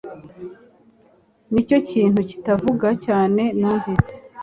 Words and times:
Nicyo 1.51 1.77
kintu 1.89 2.19
kitavuga 2.29 2.87
cyane 3.05 3.43
numvise 3.59 4.15